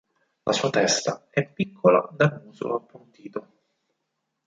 La 0.45 0.51
sua 0.51 0.71
testa 0.71 1.27
è 1.29 1.47
piccola 1.47 2.09
dal 2.15 2.41
muso 2.43 2.73
appuntito. 2.73 3.47